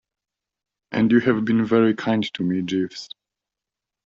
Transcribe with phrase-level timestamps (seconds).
[0.91, 3.07] And you have been very kind to me, Jeeves.